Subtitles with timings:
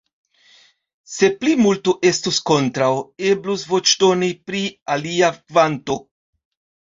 [1.15, 2.89] Se plimulto estus kontraŭ,
[3.33, 4.63] eblus voĉdoni pri
[4.95, 5.99] alia kvanto.